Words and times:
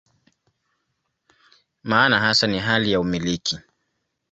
Maana 1.83 2.19
hasa 2.19 2.47
ni 2.47 2.59
hali 2.59 2.91
ya 2.91 2.99
"umiliki". 2.99 3.59